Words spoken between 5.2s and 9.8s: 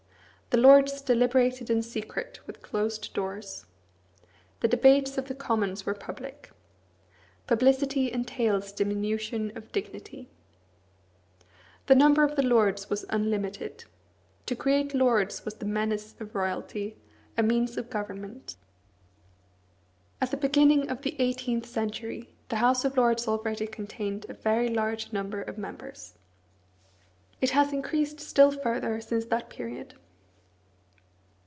the Commons were public. Publicity entails diminution of